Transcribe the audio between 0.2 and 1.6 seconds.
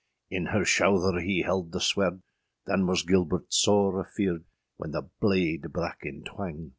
In her shouther hee